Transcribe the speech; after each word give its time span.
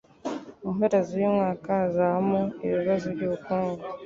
Mu 0.63 0.69
mpera 0.77 0.97
zuyu 1.07 1.29
mwaka 1.35 1.69
hazabaho 1.81 2.39
ibibazo 2.65 3.05
byubukungu. 3.15 3.83